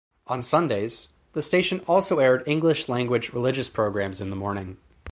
[0.25, 4.77] On Sundays, the station also aired English-language religious programs in the morning.